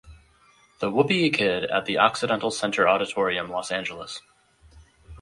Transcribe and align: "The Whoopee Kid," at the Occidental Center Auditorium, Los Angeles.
"The 0.79 0.89
Whoopee 0.89 1.29
Kid," 1.29 1.65
at 1.65 1.85
the 1.85 1.99
Occidental 1.99 2.49
Center 2.49 2.87
Auditorium, 2.89 3.49
Los 3.51 3.69
Angeles. 3.71 4.23